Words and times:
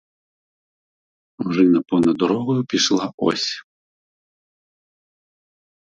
Ожина 1.37 1.81
понад 1.81 2.17
дорогою 2.17 2.65
пішла 2.65 3.13
ось. 3.17 3.65